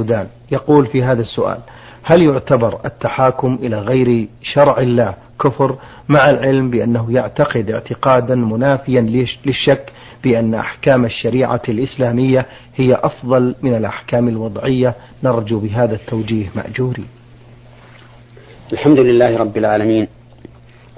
[0.00, 1.58] السودان يقول في هذا السؤال
[2.02, 5.78] هل يعتبر التحاكم إلى غير شرع الله كفر
[6.08, 9.00] مع العلم بأنه يعتقد اعتقادا منافيا
[9.46, 9.92] للشك
[10.24, 17.04] بأن أحكام الشريعة الإسلامية هي أفضل من الأحكام الوضعية؟ نرجو بهذا التوجيه مأجوري
[18.72, 20.08] الحمد لله رب العالمين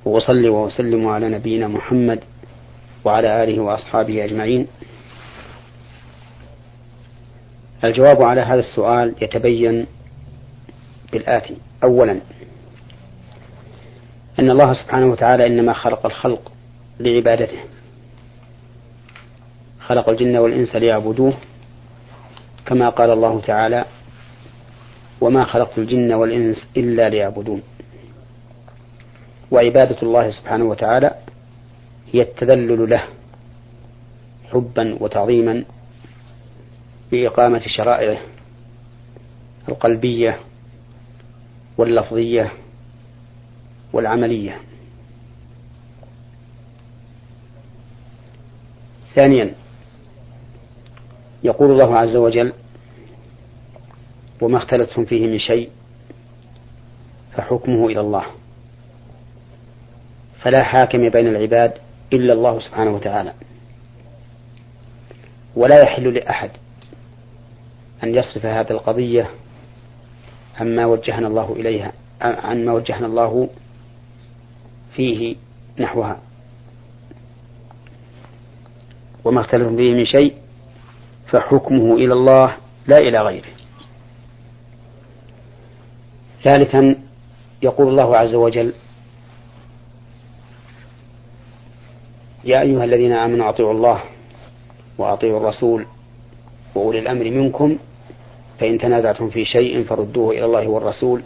[0.04, 2.18] وأصلي وأسلم على نبينا محمد
[3.04, 4.66] وعلى آله وأصحابه أجمعين.
[7.84, 9.86] الجواب على هذا السؤال يتبين
[11.12, 12.20] بالآتي أولا.
[14.38, 16.52] أن الله سبحانه وتعالى إنما خلق الخلق
[17.00, 17.58] لعبادته.
[19.80, 21.34] خلق الجن والإنس ليعبدوه
[22.66, 23.84] كما قال الله تعالى
[25.20, 27.62] وما خلقت الجن والإنس إلا ليعبدون.
[29.50, 31.14] وعبادة الله سبحانه وتعالى
[32.12, 33.02] هي التذلل له
[34.52, 35.64] حبا وتعظيما
[37.12, 38.20] بإقامة شرائعه
[39.68, 40.40] القلبية
[41.78, 42.52] واللفظية
[43.92, 44.58] والعملية.
[49.14, 49.54] ثانيا
[51.42, 52.52] يقول الله عز وجل
[54.40, 55.70] وما اختلفتم فيه من شيء
[57.32, 58.24] فحكمه إلى الله.
[60.42, 61.72] فلا حاكم بين العباد
[62.12, 63.32] إلا الله سبحانه وتعالى.
[65.56, 66.50] ولا يحل لأحد
[68.04, 69.30] أن يصرف هذه القضية
[70.60, 73.48] عما وجهنا الله إليها عما وجهنا الله
[74.96, 75.36] فيه
[75.80, 76.20] نحوها.
[79.24, 80.34] وما اختلفوا فيه من شيء
[81.26, 82.56] فحكمه إلى الله
[82.86, 83.50] لا إلى غيره.
[86.44, 86.94] ثالثا
[87.62, 88.72] يقول الله عز وجل
[92.44, 94.02] يا أيها الذين آمنوا أطيعوا الله
[94.98, 95.86] وأطيعوا الرسول
[96.74, 97.78] وأولي الأمر منكم
[98.60, 101.22] فإن تنازعتم في شيء فردوه إلى الله والرسول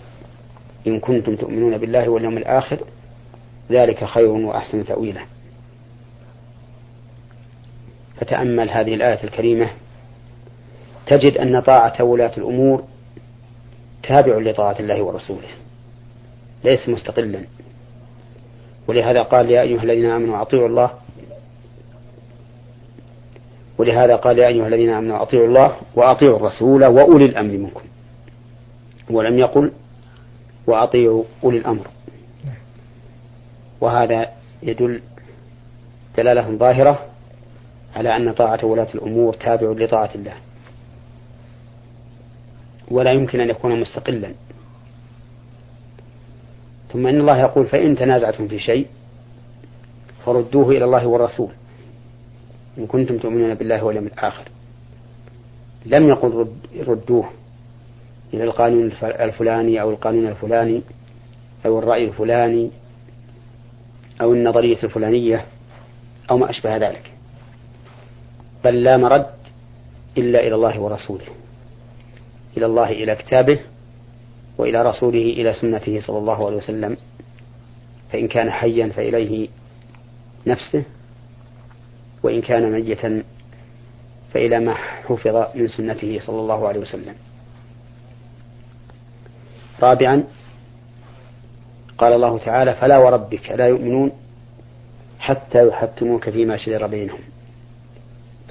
[0.87, 2.79] إن كنتم تؤمنون بالله واليوم الآخر
[3.71, 5.21] ذلك خير وأحسن تأويلا
[8.17, 9.70] فتأمل هذه الآية الكريمة.
[11.07, 12.85] تجد أن طاعة ولاة الأمور
[14.03, 15.48] تابع لطاعة الله ورسوله
[16.64, 17.41] ليس مستقلا.
[18.89, 20.91] ولهذا قال يا أيها الذين آمنوا أطيعوا الله
[23.79, 27.83] ولهذا قال يا أيها الذين آمنوا أطيعوا الله وأطيعوا الرسول وأولي الأمر منكم.
[29.11, 29.73] ولم يقل
[30.67, 31.86] وأطيعوا أولي الأمر.
[33.80, 34.29] وهذا
[34.63, 35.01] يدل
[36.17, 37.07] دلالة ظاهرة
[37.96, 40.34] على أن طاعة ولاة الأمور تابع لطاعة الله.
[42.90, 44.34] ولا يمكن أن يكون مستقلا.
[46.92, 48.86] ثم إن الله يقول فإن تنازعتم في شيء
[50.27, 51.51] فردوه إلى الله والرسول.
[52.79, 54.48] إن كنتم تؤمنون بالله واليوم الآخر.
[55.86, 57.30] لم يقل رد ردوه
[58.35, 60.83] إلى القانون الفلاني أو القانون الفلاني
[61.67, 62.70] أو الرأي الفلاني
[64.20, 65.45] أو النظرية الفلانية
[66.30, 67.13] أو ما أشبه ذلك.
[68.64, 69.27] بل لا مرد
[70.18, 71.27] إلا إلى الله ورسوله
[72.57, 73.61] إلى الله إلى كتابه
[74.58, 76.96] وإلى رسوله إلى سنته صلى الله عليه وسلم.
[78.13, 79.48] فإن كان حيا فإليه
[80.46, 80.84] نفسه
[82.24, 83.23] وإن كان ميتا
[84.33, 87.14] فإلى ما حفظ من سنته صلى الله عليه وسلم.
[89.83, 90.24] رابعا
[91.98, 94.13] قال الله تعالى فلا وربك لا يؤمنون
[95.18, 97.20] حتى يحكموك فيما شجر بينهم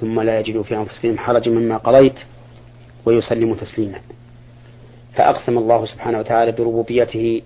[0.00, 2.18] ثم لا يجدوا في أنفسهم حرج مما قضيت
[3.06, 4.00] ويسلموا تسليما.
[5.14, 7.42] فأقسم الله سبحانه وتعالى بربوبيته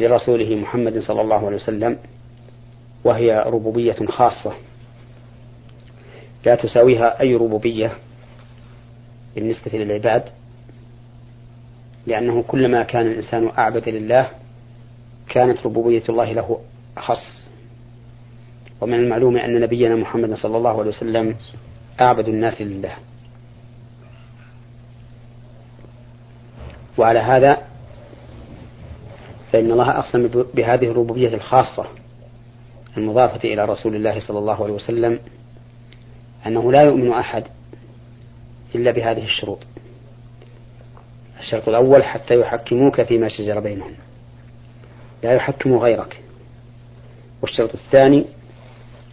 [0.00, 1.98] لرسوله محمد صلى الله عليه وسلم
[3.04, 4.52] وهي ربوبية خاصة
[6.44, 7.92] لا تساويها أي ربوبية
[9.34, 10.22] بالنسبة للعباد
[12.06, 14.28] لأنه كلما كان الإنسان أعبد لله
[15.28, 16.60] كانت ربوبية الله له
[16.96, 17.50] أخص.
[18.80, 21.36] ومن المعلوم أن نبينا محمد صلى الله عليه وسلم
[22.00, 22.94] أعبد الناس لله.
[26.98, 27.58] وعلى هذا
[29.52, 31.86] فإن الله أقسم بهذه الربوبية الخاصة
[32.96, 35.18] المضافة إلى رسول الله صلى الله عليه وسلم
[36.46, 37.44] أنه لا يؤمن أحد
[38.74, 39.58] إلا بهذه الشروط.
[41.40, 43.92] الشرط الأول حتى يحكموك فيما شجر بينهم.
[45.22, 46.20] لا يحكموا غيرك.
[47.42, 48.24] والشرط الثاني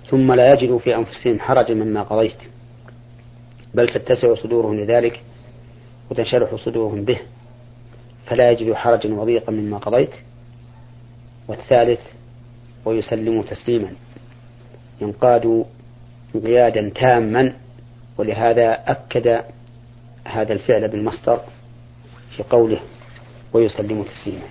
[0.10, 2.38] ثم لا يجدوا في أنفسهم حرجا مما قضيت
[3.74, 5.22] بل تتسع صدورهم لذلك
[6.12, 7.20] وتنشرح صدورهم به
[8.26, 10.12] فلا يجدوا حرجا وضيقا مما قضيت.
[11.48, 12.02] والثالث
[12.86, 13.94] ويسلموا تسليما.
[15.02, 15.64] ينقادوا
[16.36, 17.54] انقيادا تاما
[18.18, 19.44] ولهذا أكد
[20.26, 21.42] هذا الفعل بالمصدر
[22.36, 22.80] في قوله
[23.54, 24.48] ويسلم تسليما.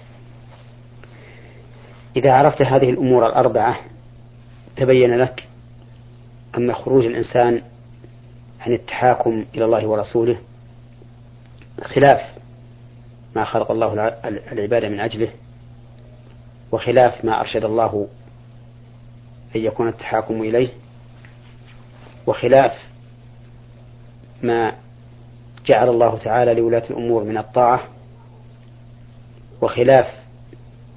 [2.17, 3.77] إذا عرفت هذه الأمور الأربعة
[4.77, 5.49] تبين لك
[6.59, 7.63] أن خروج الإنسان
[8.61, 10.39] عن التحاكم إلى الله ورسوله
[11.83, 12.21] خلاف
[13.37, 13.93] ما خلق الله
[14.53, 15.29] العباد من أجله
[16.73, 18.09] وخلاف ما أرشد الله
[19.57, 20.69] أن يكون التحاكم إليه.
[22.29, 22.73] وخلاف
[24.43, 24.73] ما
[25.67, 27.81] جعل الله تعالى لولاة الأمور من الطاعة
[29.61, 30.07] وخلاف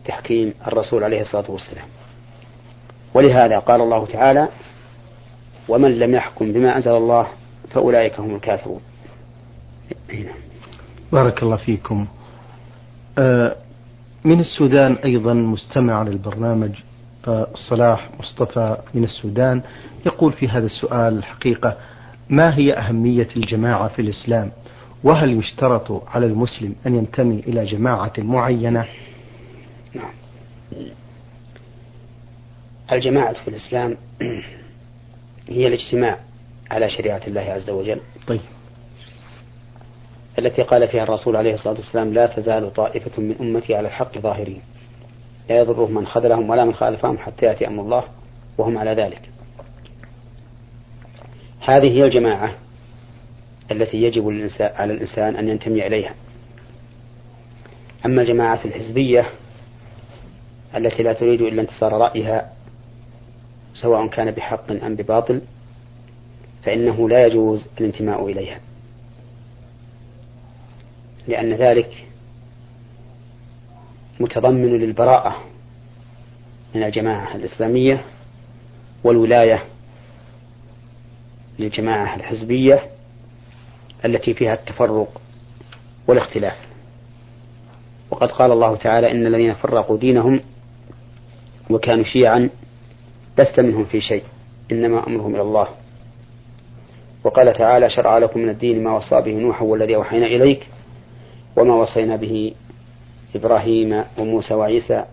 [0.05, 1.85] تحكيم الرسول عليه الصلاة والسلام.
[3.13, 4.47] ولهذا قال الله تعالى
[5.69, 7.27] ومن لم يحكم بما أنزل الله
[7.69, 8.81] فأولئك هم الكافرون.
[10.13, 10.33] هنا.
[11.11, 12.07] بارك الله فيكم.
[13.17, 13.55] آه،
[14.23, 16.71] من السودان أيضا مستمع للبرنامج
[17.69, 19.61] صلاح مصطفى من السودان
[20.05, 21.77] يقول في هذا السؤال الحقيقة
[22.29, 24.51] ما هي أهمية الجماعة في الإسلام؟
[25.03, 28.85] وهل يشترط على المسلم أن ينتمي إلى جماعة معينة؟
[29.93, 30.11] نعم.
[32.91, 33.97] الجماعة في الإسلام
[35.49, 36.19] هي الاجتماع
[36.71, 37.99] على شريعة الله عز وجل.
[38.27, 38.41] طيب.
[40.39, 44.61] التي قال فيها الرسول عليه الصلاة والسلام لا تزال طائفة من أمتي على الحق ظاهرين.
[45.49, 48.03] لا يضرهم من خذلهم ولا من خالفهم حتى يأتي أمر الله
[48.57, 49.21] وهم على ذلك.
[51.59, 52.55] هذه هي الجماعة
[53.71, 56.15] التي يجب على الإنسان أن ينتمي إليها.
[58.05, 59.29] أما الجماعة الحزبية
[60.75, 62.51] التي لا تريد إلا انتصار رأيها
[63.73, 65.41] سواء كان بحق أم بباطل
[66.63, 68.59] فإنه لا يجوز الانتماء إليها.
[71.27, 72.10] لأن ذلك
[74.21, 75.35] متضمن للبراءة
[76.75, 78.01] من الجماعة الإسلامية
[79.03, 79.63] والولاية
[81.59, 82.83] للجماعة الحزبية
[84.05, 85.21] التي فيها التفرق
[86.07, 86.57] والاختلاف.
[88.11, 90.39] وقد قال الله تعالى إن الذين فرقوا دينهم
[91.69, 92.49] وكانوا شيعا
[93.39, 94.23] لست منهم في شيء
[94.71, 95.67] إنما أمرهم إلى الله.
[97.23, 100.67] وقال تعالى شرع لكم من الدين ما وصى به نوح والذي أوحينا إليك
[101.55, 102.53] وما وصينا به
[103.35, 105.05] إبراهيم وموسى وعيسى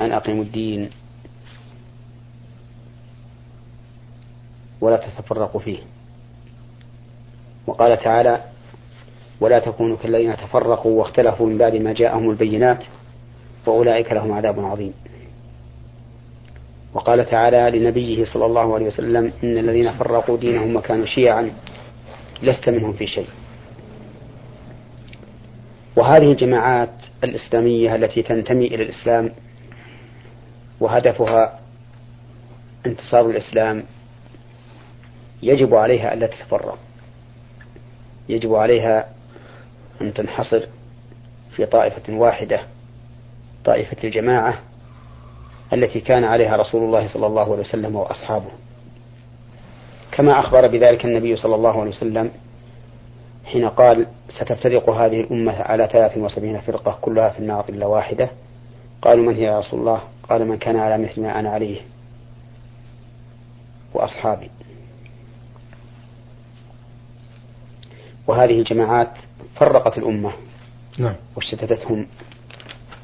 [0.00, 0.90] أن أقيموا الدين
[4.80, 5.78] ولا تتفرقوا فيه.
[7.66, 8.44] وقال تعالى
[9.40, 12.84] ولا تكونوا كالذين تفرقوا واختلفوا من بعد ما جاءهم البينات
[13.66, 14.92] وأولئك لهم عذاب عظيم.
[16.94, 21.50] وقال تعالى لنبيه صلى الله عليه وسلم إن الذين فرقوا دينهم وكانوا شيعا
[22.42, 23.26] لست منهم في شيء.
[25.98, 26.90] وهذه الجماعات
[27.24, 29.32] الإسلامية التي تنتمي إلى الإسلام
[30.80, 31.58] وهدفها
[32.86, 33.84] انتصار الإسلام
[35.42, 36.78] يجب عليها ألا تتفرق.
[38.28, 39.08] يجب عليها
[40.00, 40.60] أن تنحصر
[41.56, 42.60] في طائفة واحدة
[43.64, 44.58] طائفة الجماعة
[45.72, 48.50] التي كان عليها رسول الله صلى الله عليه وسلم وأصحابه.
[50.12, 52.30] كما أخبر بذلك النبي صلى الله عليه وسلم
[53.44, 58.30] حين قال ستفترق هذه الأمة على 73 فرقة كلها في النار إلا واحدة.
[59.02, 61.80] قالوا من هي يا رسول الله؟ قال من كان على مثل ما أنا عليه
[63.94, 64.50] وأصحابي.
[68.26, 69.10] وهذه الجماعات
[69.56, 70.32] فرقت الأمة
[70.98, 71.14] نعم.
[71.36, 72.06] واشتتتهم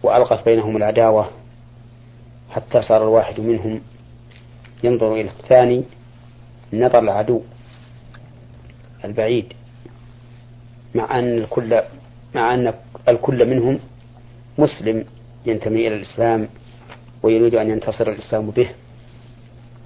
[0.03, 1.31] وألقت بينهم العداوة
[2.51, 3.81] حتى صار الواحد منهم
[4.85, 5.85] ينظر إلى الثاني
[6.73, 7.41] نظر العدو
[9.05, 9.53] البعيد.
[10.95, 11.83] مع أن الكل
[12.35, 12.75] مع أن
[13.09, 13.79] الكل منهم
[14.59, 15.05] مسلم
[15.47, 16.49] ينتمي إلى الإسلام
[17.23, 18.69] ويريد أن ينتصر الإسلام به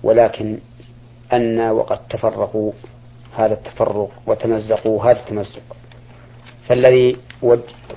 [0.02, 0.58] ولكن
[1.32, 2.72] أن وقد تفرقوا
[3.36, 5.62] هذا التفرق وتمزقوا هذا التمزق.
[6.68, 7.16] فالذي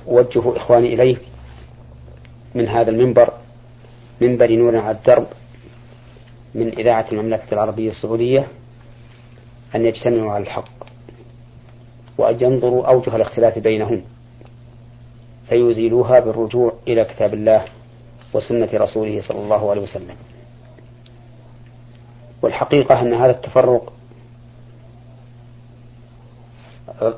[0.06, 1.16] وجه إخواني إليه
[2.54, 3.32] من هذا المنبر
[4.20, 5.26] منبر نور على الدرب
[6.54, 8.46] من إذاعة المملكة العربية السعودية
[9.74, 10.81] أن يجتمعوا على الحق.
[12.18, 14.02] وأن ينظروا أوجه الاختلاف بينهم
[15.48, 17.64] فيزيلوها بالرجوع إلى كتاب الله
[18.34, 20.16] وسنة رسوله صلى الله عليه وسلم.
[22.42, 23.92] والحقيقة أن هذا التفرق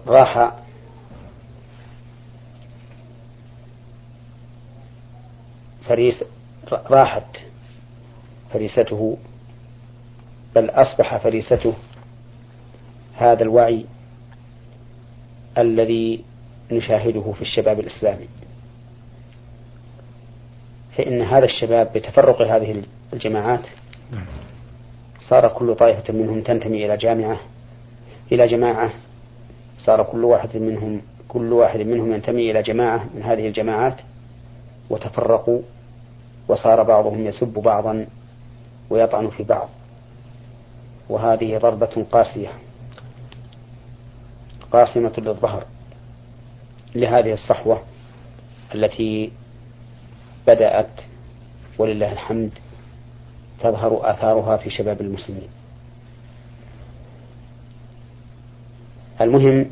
[0.07, 0.53] راح
[5.89, 6.25] فريس
[6.73, 7.37] راحت
[8.53, 9.17] فريسته
[10.55, 11.75] بل أصبح فريسته
[13.15, 13.87] هذا الوعي
[15.59, 16.25] الذي
[16.73, 18.29] نشاهده في الشباب الإسلامي.
[20.97, 22.83] فإن هذا الشباب بتفرق هذه
[23.13, 23.67] الجماعات
[25.29, 27.41] صار كل طائفة منهم تنتمي إلى جامعة
[28.33, 28.91] إلى جماعة.
[29.79, 34.01] صار كل واحد منهم كل واحد منهم ينتمي إلى جماعة من هذه الجماعات
[34.91, 35.61] وتفرقوا
[36.49, 38.07] وصار بعضهم يسب بعضا
[38.91, 39.69] ويطعن في بعض.
[41.09, 42.49] وهذه ضربة قاسية.
[44.75, 45.65] قاسمة للظهر
[46.95, 47.83] لهذه الصحوة
[48.75, 49.33] التي
[50.47, 51.01] بدأت
[51.79, 52.51] ولله الحمد
[53.61, 55.49] تظهر آثارها في شباب المسلمين.
[59.21, 59.71] المهم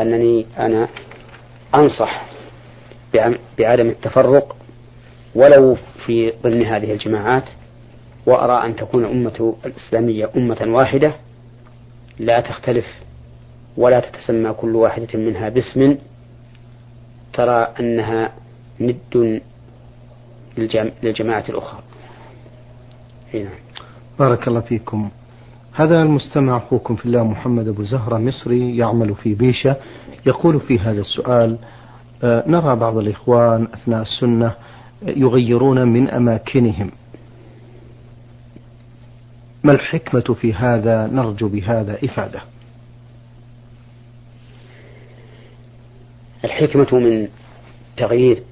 [0.00, 0.88] أنني أنا
[1.74, 2.26] أنصح
[3.58, 4.56] بعدم التفرق
[5.34, 5.76] ولو
[6.06, 7.44] في ضمن هذه الجماعات
[8.26, 11.14] وأرى أن تكون الأمة الإسلامية أمة واحدة
[12.18, 12.86] لا تختلف
[13.76, 15.96] ولا تتسمى كل واحدة منها باسم
[17.32, 18.32] ترى أنها
[18.80, 19.40] ند
[21.02, 21.80] للجماعة الأخرى.
[23.34, 23.44] هنا.
[23.44, 23.52] نعم.
[24.18, 25.10] بارك الله فيكم.
[25.72, 29.76] هذا المستمع أخوكم في الله محمد أبو زهرة مصري يعمل في بيشة.
[30.26, 31.58] يقول في هذا السؤال
[32.24, 34.54] آه، نرى بعض الإخوان أثناء السنة
[35.02, 36.90] يغيرون من أماكنهم.
[39.64, 42.40] ما الحكمة في هذا؟ نرجو بهذا إفادة.
[46.44, 47.28] الحكمة من
[47.96, 48.42] تغيير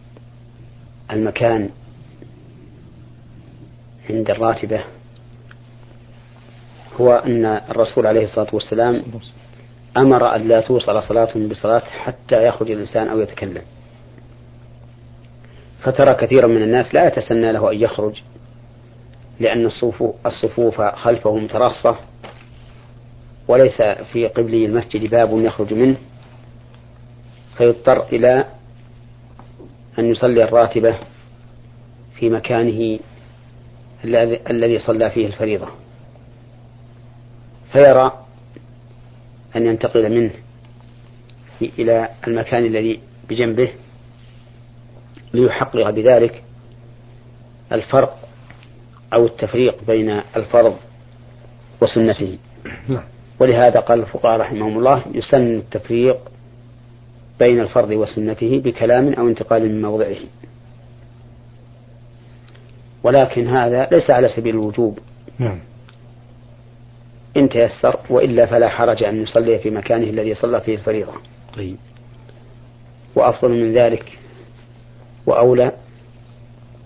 [1.13, 1.71] المكان
[4.11, 4.85] عند الراتبة
[7.01, 9.03] هو أن الرسول عليه الصلاة والسلام
[9.97, 13.63] أمر أن لا توصل صلاة بصلاة حتى يخرج الإنسان أو يتكلم.
[15.83, 18.23] فترى كثيرا من الناس لا يتسنى له أن يخرج
[19.41, 19.67] لأن
[20.27, 21.97] الصفوف خلفه متراصة
[23.49, 25.97] وليس في قبلي المسجد باب يخرج منه.
[27.59, 28.45] فيضطر إلى
[29.99, 30.99] أن يصلي الراتبة
[32.15, 32.99] في مكانه
[34.51, 35.69] الذي صلى فيه الفريضة
[37.73, 38.25] فيرى
[39.57, 40.31] أن ينتقل منه
[41.79, 43.73] إلى المكان الذي بجنبه
[45.35, 46.43] ليحقق بذلك
[47.73, 48.29] الفرق
[49.13, 50.77] أو التفريق بين الفرض
[51.81, 52.39] وسنته
[52.89, 53.05] نعم.
[53.41, 56.19] ولهذا قال الفقهاء رحمهم الله يسن التفريق
[57.39, 60.17] بين الفرض وسنته بكلام أو انتقال من موضعه.
[63.03, 64.99] ولكن هذا ليس على سبيل الوجوب.
[65.39, 65.59] نعم.
[67.37, 71.13] إن تيسر وإلا فلا حرج أن يصلي في مكانه الذي صلى فيه الفريضة.
[71.57, 71.77] طيب.
[73.15, 74.19] وأفضل من ذلك
[75.27, 75.73] وأولى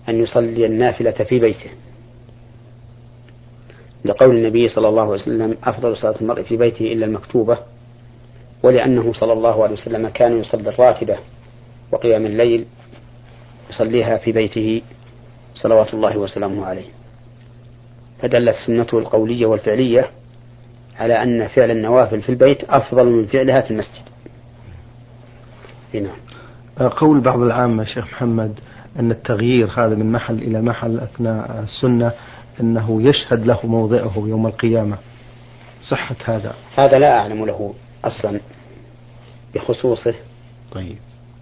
[0.09, 1.69] أن يصلي النافلة في بيته.
[4.05, 7.57] لقول النبي صلى الله عليه وسلم أفضل صلاة المرء في بيته إلا المكتوبة.
[8.63, 11.17] ولأنه صلى الله عليه وسلم كان يصلي الراتبة
[11.91, 12.65] وقيام الليل
[13.69, 14.81] يصليها في بيته
[15.55, 16.85] صلوات الله وسلامه عليه.
[18.21, 20.09] فدلت سنته القولية والفعلية
[20.99, 24.03] على أن فعل النوافل في البيت أفضل من فعلها في المسجد.
[25.93, 26.09] هنا.
[26.89, 28.59] قول بعض العامة شيخ محمد
[28.99, 32.11] أن التغيير هذا من محل إلى محل أثناء السنة
[32.59, 34.97] أنه يشهد له موضعه يوم القيامة.
[35.81, 36.53] صحة هذا.
[36.75, 37.73] هذا لا أعلم له
[38.05, 38.39] أصلا.
[39.55, 40.13] بخصوصه.
[40.71, 40.97] طيب.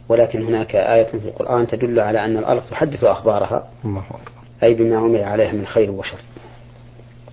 [0.09, 3.67] ولكن هناك آية في القرآن تدل على أن الأرض تحدث أخبارها.
[3.85, 4.31] الله أكبر.
[4.63, 6.17] أي بما عمل عليها من خير وشر.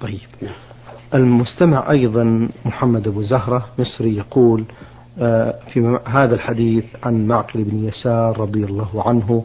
[0.00, 0.20] طيب.
[0.42, 0.54] نعم.
[1.14, 4.64] المستمع أيضا محمد أبو زهرة مصري يقول
[5.20, 9.44] آه، في هذا الحديث عن معقل بن يسار رضي الله عنه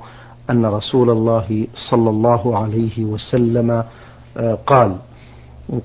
[0.50, 3.84] أن رسول الله صلى الله عليه وسلم
[4.38, 4.98] آه، قال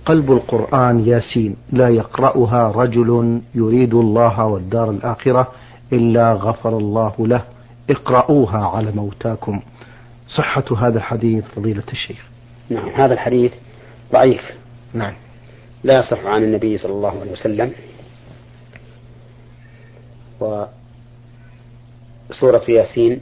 [0.06, 5.52] قلب القرآن ياسين لا يقرأها رجل يريد الله والدار الآخرة
[5.92, 7.42] إلا غفر الله له.
[7.90, 9.60] اقرأوها على موتاكم.
[10.28, 12.24] صحة هذا الحديث فضيلة الشيخ.
[12.70, 13.52] نعم هذا الحديث
[14.12, 14.42] ضعيف.
[14.92, 15.12] نعم.
[15.84, 17.72] لا يصح عن النبي صلى الله عليه وسلم.
[22.30, 23.20] وسورة ياسين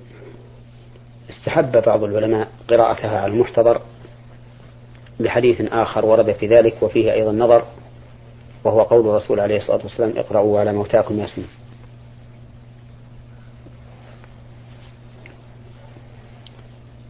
[1.31, 3.81] استحب بعض العلماء قراءتها على المحتضر.
[5.21, 7.65] بحديث آخر ورد في ذلك وفيه أيضا نظر
[8.65, 11.47] وهو قول الرسول عليه الصلاة والسلام اقرأوا على موتاكم ياسين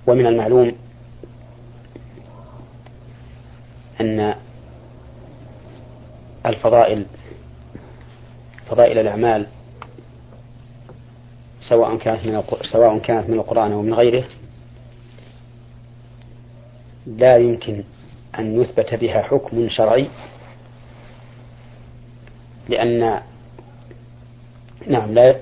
[0.06, 0.72] ومن المعلوم
[4.00, 4.34] أن
[6.46, 7.06] الفضائل
[8.70, 9.46] فضائل الأعمال
[11.60, 14.24] سواء كانت من سواء كانت من القرآن أو من غيره
[17.06, 17.84] لا يمكن
[18.38, 20.08] أن يثبت بها حكم شرعي
[22.68, 23.20] لأن
[24.86, 25.36] نعم لا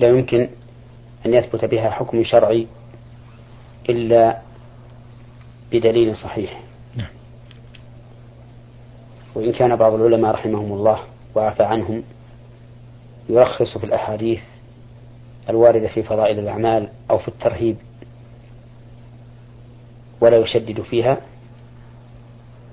[0.00, 0.48] لا يمكن
[1.26, 2.66] أن يثبت بها حكم شرعي
[3.88, 4.38] إلا
[5.72, 6.60] بدليل صحيح
[6.96, 7.08] نعم.
[9.34, 11.00] وإن كان بعض العلماء رحمهم الله
[11.34, 12.02] وعفى عنهم
[13.28, 14.40] يرخص في الأحاديث
[15.48, 17.76] الواردة في فضائل الأعمال أو في الترهيب
[20.20, 21.20] ولا يشدد فيها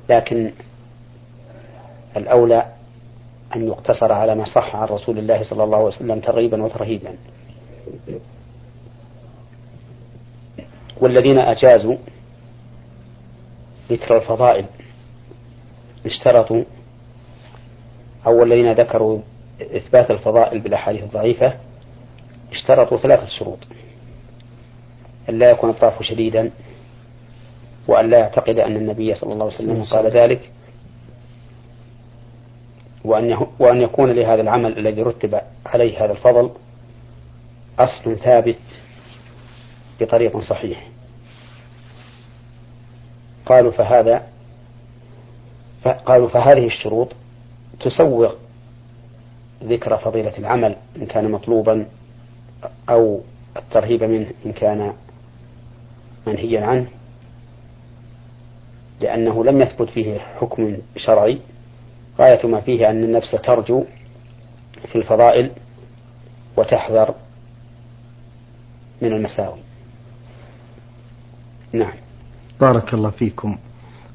[0.10, 0.52] لكن
[2.18, 2.66] الأولى
[3.56, 7.16] أن يقتصر على ما صح عن رسول الله صلى الله عليه وسلم ترغيبا وترهيبا.
[10.98, 11.96] والذين أجازوا
[13.90, 14.66] ذكر الفضائل
[16.06, 16.64] اشترطوا
[18.26, 19.20] أو الذين ذكروا
[19.62, 21.54] إثبات الفضائل بالأحاديث الضعيفة
[22.52, 23.60] اشترطوا ثلاثة شروط.
[25.30, 26.52] أن لا يكون الطرف شديدا
[27.88, 30.52] وأن لا يعتقد أن النبي صلى الله عليه وسلم قال ذلك
[33.04, 36.52] وأن وأن يكون لهذا العمل الذي رتب عليه هذا الفضل
[37.80, 38.60] أصل ثابت
[40.00, 40.88] بطريق صحيح.
[43.46, 44.24] قالوا فهذا
[46.06, 47.12] قالوا فهذه الشروط
[47.80, 48.34] تسوغ
[49.64, 51.86] ذكر فضيلة العمل إن كان مطلوبا
[52.90, 53.22] أو
[53.58, 54.94] الترهيب منه إن كان
[56.28, 56.88] منهيا عنه.
[59.02, 61.40] لأنه لم يثبت فيه حكم شرعي.
[62.20, 63.84] غاية ما فيه أن النفس ترجو
[64.88, 65.52] في الفضائل
[66.58, 67.16] وتحذر
[69.02, 69.60] من المساوي.
[71.74, 71.94] نعم.
[72.62, 73.58] بارك الله فيكم.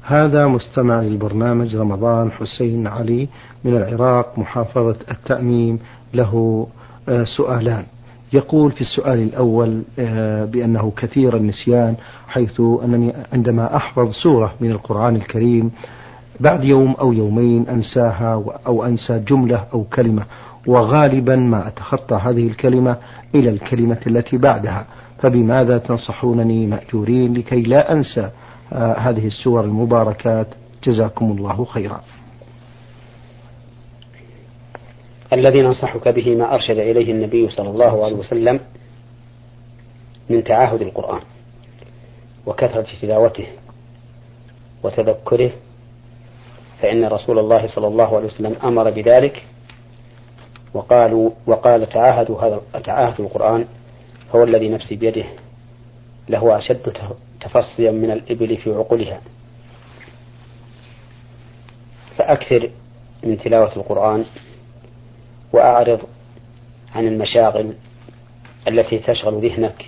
[0.03, 3.27] هذا مستمع للبرنامج رمضان حسين علي
[3.63, 5.79] من العراق محافظة التأميم
[6.13, 6.67] له
[7.09, 7.85] آه، سؤالان.
[8.33, 11.95] يقول في السؤال الأول آه، بأنه كثير النسيان
[12.27, 15.71] حيث أنني عندما أحفظ سورة من القرآن الكريم
[16.39, 20.23] بعد يوم أو يومين أنساها أو أنسى جملة أو كلمة
[20.67, 22.97] وغالبا ما أتخطى هذه الكلمة
[23.35, 24.85] إلى الكلمة التي بعدها.
[25.19, 28.29] فبماذا تنصحونني مأجورين لكي لا أنسى
[28.73, 30.47] آه، هذه السور المباركات؟
[30.83, 32.01] جزاكم الله خيرا.
[35.33, 38.59] الذي ننصحك به ما أرشد إليه النبي صلى الله عليه وسلم
[40.29, 41.21] من تعاهد القرآن
[42.45, 43.47] وكثرة تلاوته
[44.83, 45.51] وتذكره
[46.81, 49.43] فإن رسول الله صلى الله عليه وسلم أمر بذلك
[50.73, 53.65] وقالوا وقال تعاهدوا هذا تعاهدوا القرآن
[54.35, 55.25] هو الذي نفسي بيده
[56.29, 56.93] له أشد
[57.41, 59.21] تفصيا من الإبل في عقلها
[62.17, 62.69] فأكثر
[63.23, 64.25] من تلاوة القرآن
[65.53, 65.99] وأعرض
[66.95, 67.73] عن المشاغل
[68.67, 69.85] التي تشغل ذهنك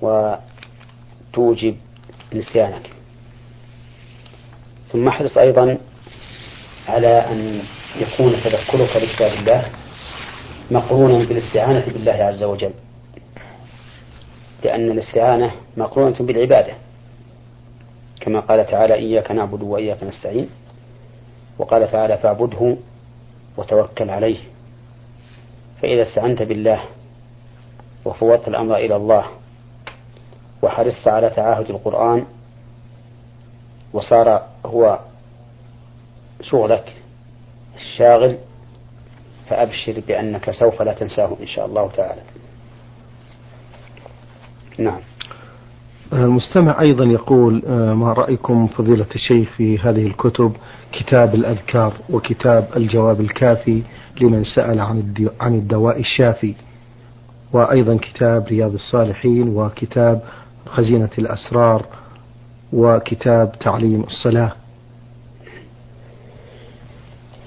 [0.00, 1.76] وتوجب
[2.34, 2.90] نسيانك.
[4.92, 5.78] ثم احرص أيضا
[6.88, 7.62] على أن
[8.00, 9.70] يكون تذكرك بكتاب الله
[10.70, 12.70] مقرونا بالاستعانة بالله عز وجل
[14.64, 16.72] لأن الاستعانة مقرونة بالعبادة
[18.20, 20.48] كما قال تعالى إياك نعبد وإياك نستعين
[21.58, 22.76] وقال تعالى فاعبده
[23.56, 24.38] وتوكل عليه.
[25.82, 26.84] فإذا استعنت بالله
[28.04, 29.24] وفوضت الأمر إلى الله
[30.62, 32.26] وحرصت على تعاهد القرآن
[33.92, 34.98] وصار هو
[36.42, 36.92] شغلك
[37.76, 38.38] الشاغل
[39.48, 42.22] فأبشر بأنك سوف لا تنساه إن شاء الله تعالى.
[44.78, 45.00] نعم.
[46.12, 50.52] المستمع أيضا يقول آه، ما رأيكم فضيلة الشيخ في هذه الكتب؟
[50.92, 53.82] كتاب الأذكار وكتاب الجواب الكافي
[54.20, 56.54] لمن سأل عن عن الدواء الشافي.
[57.52, 60.22] وأيضا كتاب رياض الصالحين وكتاب
[60.66, 61.86] خزينة الأسرار
[62.72, 64.52] وكتاب تعليم الصلاة.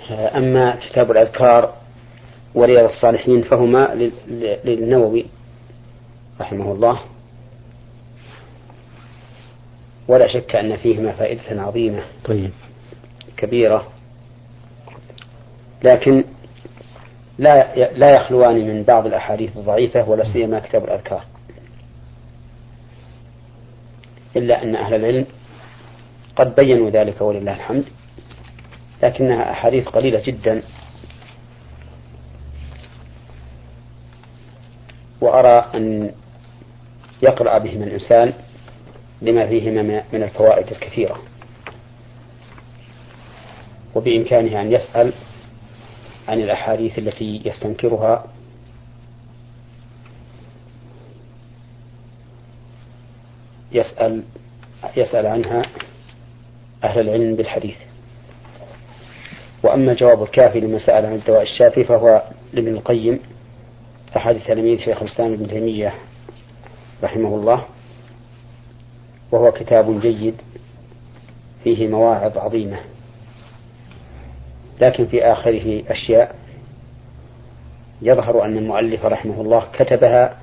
[0.10, 1.74] أما كتاب الأذكار
[2.56, 4.10] ورياض الصالحين فهما
[4.66, 5.26] للنووي
[6.42, 7.00] رحمه الله.
[10.08, 12.52] ولا شك أن فيهما فائدة عظيمة طيب.
[13.38, 13.88] كبيرة.
[15.84, 16.24] لكن
[17.38, 21.24] لا لا يخلوان من بعض الأحاديث الضعيفة ولا سيما كتاب الأذكار.
[24.36, 25.26] إلا أن أهل العلم
[26.36, 27.84] قد بينوا ذلك ولله الحمد
[29.04, 30.62] لكنها أحاديث قليلة جدا.
[35.22, 36.12] وأرى أن
[37.22, 38.34] يقرأ بهما الإنسان
[39.22, 41.20] لما فيهما من الفوائد الكثيرة.
[43.96, 45.14] وبإمكانه أن يسأل
[46.28, 48.26] عن الأحاديث التي يستنكرها.
[53.72, 54.24] يسأل
[54.98, 55.62] يسأل عنها
[56.84, 57.76] أهل العلم بالحديث.
[59.64, 62.24] وأما الجواب الكافي لمن سأل عن الدواء الشافي فهو
[62.54, 63.20] لابن القيم
[64.18, 65.94] أحد تلاميذ شيخ الإسلام ابن تيمية
[67.04, 67.66] رحمه الله.
[69.32, 70.36] وهو كتاب جيد
[71.64, 72.80] فيه مواعظ عظيمة.
[74.82, 76.36] لكن في آخره أشياء
[78.02, 80.38] يظهر أن المؤلف رحمه الله كتبها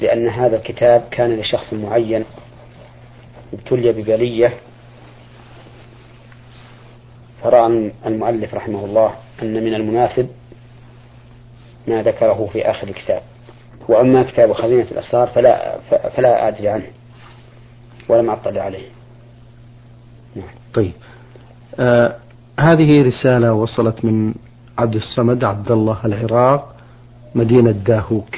[0.00, 2.24] لأن هذا الكتاب كان لشخص معين
[3.52, 4.54] ابتلي ببلية.
[7.42, 10.28] فرأى المؤلف رحمه الله أن من المناسب
[11.88, 13.22] ما ذكره في آخر الكتاب.
[13.88, 15.78] وأما كتاب خزينة الأسرار فلا
[16.16, 16.86] فلا أدري عنه.
[18.08, 18.88] ولم أطلع عليه.
[20.36, 20.48] نعم.
[20.74, 20.92] طيب.
[21.80, 22.16] آه
[22.60, 24.34] هذه رسالة وصلت من
[24.78, 26.74] عبد الصمد عبد الله العراق
[27.34, 28.36] مدينة داهوك.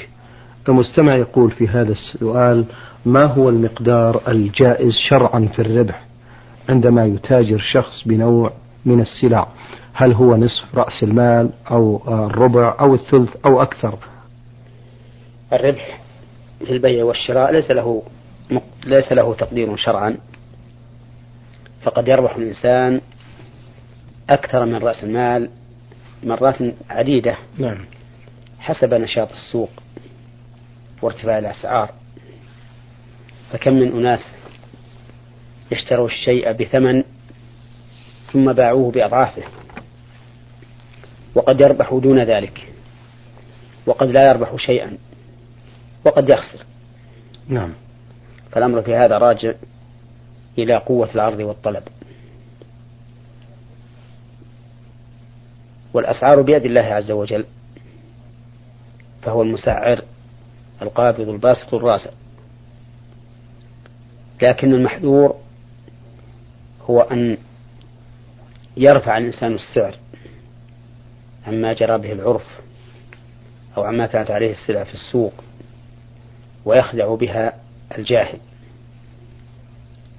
[0.68, 2.64] المستمع يقول في هذا السؤال
[3.06, 6.04] ما هو المقدار الجائز شرعا في الربح
[6.68, 8.52] عندما يتاجر شخص بنوع
[8.84, 9.46] من السلع؟
[9.92, 13.98] هل هو نصف رأس المال أو الربع أو الثلث أو أكثر؟
[15.52, 16.00] الربح
[16.64, 18.02] في البيع والشراء ليس له
[18.84, 20.16] ليس له تقدير شرعا
[21.82, 23.00] فقد يربح الإنسان
[24.30, 25.50] أكثر من رأس المال
[26.22, 26.56] مرات
[26.90, 27.84] عديدة نعم.
[28.60, 29.70] حسب نشاط السوق
[31.02, 31.90] وارتفاع الأسعار.
[33.52, 34.20] فكم من أناس
[35.72, 37.04] اشتروا الشيء بثمن
[38.32, 39.42] ثم باعوه بأضعافه
[41.34, 42.72] وقد يربح دون ذلك
[43.86, 44.98] وقد لا يربح شيئا
[46.04, 46.64] وقد يخسر.
[47.48, 47.74] نعم.
[48.52, 49.52] فالأمر في هذا راجع
[50.58, 51.82] إلى قوة العرض والطلب.
[55.94, 57.44] والأسعار بيد الله عز وجل
[59.22, 60.02] فهو المسعر
[60.82, 62.10] القابض الباسط الراسع
[64.42, 65.36] لكن المحذور
[66.90, 67.36] هو أن
[68.76, 69.94] يرفع الإنسان السعر
[71.46, 72.46] عما جرى به العرف
[73.76, 75.32] أو عما كانت عليه السلع في السوق
[76.64, 77.52] ويخدع بها
[77.98, 78.38] الجاهل.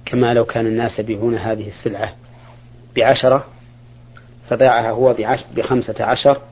[0.04, 2.16] كما لو كان الناس يبيعون هذه السلعة
[2.96, 3.44] بعشرة
[4.48, 5.16] فباعها هو
[5.56, 6.42] بخمسة عشر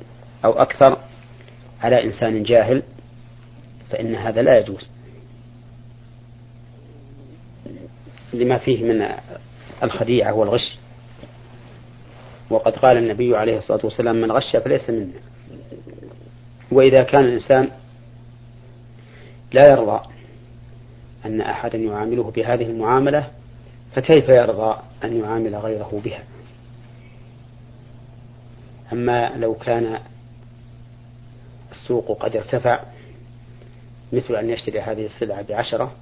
[0.45, 0.99] أو أكثر
[1.83, 2.83] على إنسان جاهل
[3.91, 4.91] فإن هذا لا يجوز.
[8.33, 9.09] لما فيه من
[9.83, 10.79] الخديعة والغش.
[12.51, 15.21] وقد قال النبي عليه الصلاة والسلام من غش فليس منا.
[16.73, 17.71] وإذا كان الإنسان
[19.53, 20.01] لا يرضى
[21.25, 23.31] أن أحدا يعامله بهذه المعاملة
[23.95, 26.23] فكيف يرضى أن يعامل غيره بها
[28.93, 30.01] أما لو كان
[31.73, 32.83] السوق قد ارتفع
[34.13, 35.93] مثل أن يشتري هذه السلعة بعشرة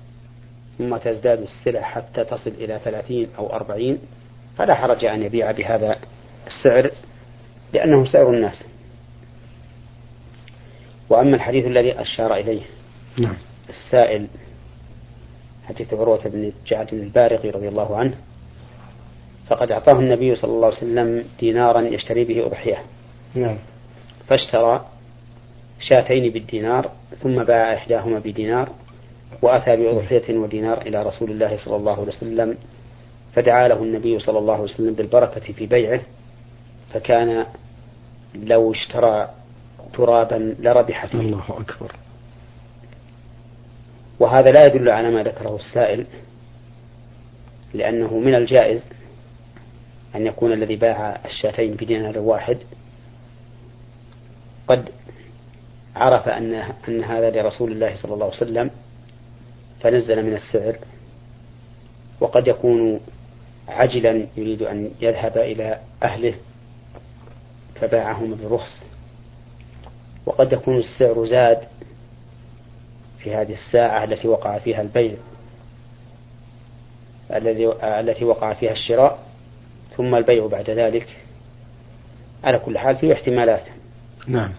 [0.78, 3.98] ثم تزداد السلع حتى تصل إلى ثلاثين أو أربعين
[4.58, 5.98] فلا حرج أن يبيع بهذا
[6.46, 6.90] السعر
[7.72, 8.64] لأنه سعر الناس
[11.08, 12.62] وأما الحديث الذي أشار إليه
[13.18, 13.36] نعم.
[13.68, 14.26] السائل
[15.68, 18.14] حديث عروة بن جعد البارقي رضي الله عنه
[19.48, 22.78] فقد أعطاه النبي صلى الله عليه وسلم دينارا يشتري به أضحية.
[23.34, 23.56] نعم.
[24.28, 24.86] فاشترى
[25.80, 28.68] شاتين بالدينار ثم باع إحداهما بدينار
[29.42, 32.56] وأتى بأضحية ودينار إلى رسول الله صلى الله عليه وسلم
[33.34, 36.00] فدعا له النبي صلى الله عليه وسلم بالبركة في بيعه
[36.92, 37.46] فكان
[38.34, 39.30] لو اشترى
[39.94, 41.20] ترابا لربح فيه.
[41.20, 41.92] الله أكبر.
[44.20, 46.06] وهذا لا يدل على ما ذكره السائل
[47.74, 48.84] لأنه من الجائز
[50.14, 52.58] أن يكون الذي باع الشاتين بدينار واحد.
[54.68, 54.88] قد
[55.96, 56.54] عرف أن
[56.88, 58.70] أن هذا لرسول الله صلى الله عليه وسلم
[59.80, 60.76] فنزل من السعر.
[62.20, 63.00] وقد يكون
[63.68, 66.34] عجلا يريد أن يذهب إلى أهله
[67.74, 68.82] فباعهما برخص
[70.26, 71.58] وقد يكون السعر زاد
[73.18, 75.14] في هذه الساعة التي وقع فيها البيع
[77.34, 79.18] الذي التي وقع فيها الشراء
[79.96, 81.06] ثم البيع بعد ذلك.
[82.44, 83.62] على كل حال فيه احتمالات.
[84.26, 84.52] نعم.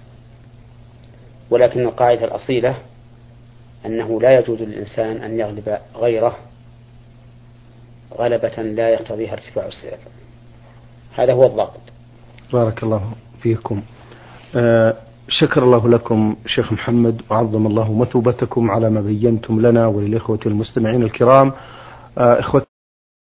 [1.50, 2.76] ولكن القاعدة الأصيلة
[3.86, 6.38] أنه لا يجوز للإنسان أن يغلب غيره
[8.18, 10.00] غلبة لا يقتضيها ارتفاع السعر.
[11.16, 11.82] هذا هو الضابط.
[12.54, 13.84] بارك الله فيكم.
[14.56, 21.04] آه شكر الله لكم شيخ محمد وعظم الله مثوبتكم على ما بينتم لنا وللإخوة المستمعين
[21.04, 21.52] الكرام.
[22.18, 22.67] آه إخوة